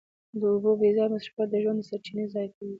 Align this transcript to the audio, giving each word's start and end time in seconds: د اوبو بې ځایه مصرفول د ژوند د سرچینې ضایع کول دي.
د 0.39 0.41
اوبو 0.53 0.71
بې 0.79 0.89
ځایه 0.95 1.11
مصرفول 1.13 1.47
د 1.49 1.55
ژوند 1.63 1.77
د 1.81 1.87
سرچینې 1.89 2.25
ضایع 2.33 2.49
کول 2.55 2.67
دي. 2.67 2.69